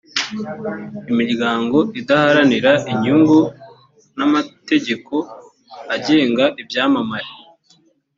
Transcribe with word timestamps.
imiryango 1.11 1.77
idaharanira 1.99 2.71
inyungu 2.91 3.39
n 4.17 4.19
amategeko 4.27 5.13
agenga 5.95 6.45
ibyamamare 6.61 7.31